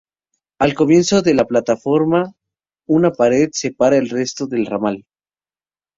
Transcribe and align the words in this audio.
Al 0.59 0.73
comienzo 0.73 1.21
de 1.21 1.35
la 1.35 1.45
plataforma, 1.45 2.33
una 2.87 3.11
pared 3.11 3.49
separa 3.51 3.97
el 3.97 4.09
resto 4.09 4.47
del 4.47 4.65
ramal. 4.65 5.05